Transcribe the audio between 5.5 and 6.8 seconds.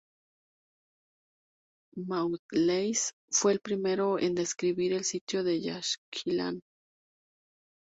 Yaxchilán.